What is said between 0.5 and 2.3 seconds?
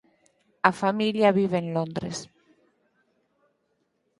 A familia vive en Londres.